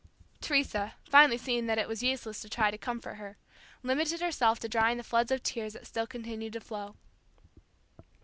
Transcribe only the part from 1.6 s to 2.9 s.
that it was useless to try to